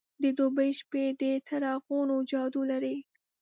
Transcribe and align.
د 0.23 0.25
دوبی 0.37 0.69
شپې 0.79 1.03
د 1.19 1.21
څراغونو 1.47 2.15
جادو 2.31 2.61
لري. 2.71 2.95